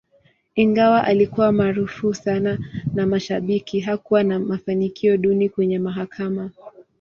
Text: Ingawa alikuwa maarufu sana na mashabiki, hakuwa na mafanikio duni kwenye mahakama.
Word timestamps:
Ingawa 0.55 1.03
alikuwa 1.03 1.51
maarufu 1.51 2.13
sana 2.13 2.59
na 2.93 3.07
mashabiki, 3.07 3.79
hakuwa 3.79 4.23
na 4.23 4.39
mafanikio 4.39 5.17
duni 5.17 5.49
kwenye 5.49 5.79
mahakama. 5.79 6.51